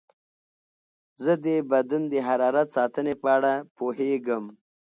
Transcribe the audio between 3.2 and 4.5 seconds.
په اړه پوهېږم.